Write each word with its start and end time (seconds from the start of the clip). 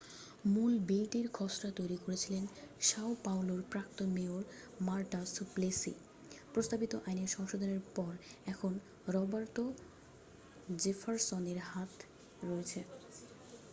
মূল 0.45 0.73
বিলটির 0.87 1.27
খসড়া 1.33 1.71
তৈরি 1.75 1.97
করেছিলেন 1.97 2.43
সাও 2.81 3.11
পাওলোর 3.23 3.61
প্রাক্তন 3.71 4.09
মেয়র 4.15 4.43
মারটা 4.79 5.19
সুপ্লেসি 5.33 5.93
প্রস্তাবিত 6.53 6.93
আইন 7.07 7.19
সংশোধনের 7.27 7.81
পর 7.95 8.11
এখন 8.45 8.71
রবার্তো 9.07 9.63
জেফার্সনের 10.77 11.59
হাতে 11.69 12.03
রয়েছে 12.41 12.79